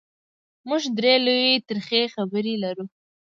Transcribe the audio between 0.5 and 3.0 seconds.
موږ درې لویې ترخې خبرې لرو: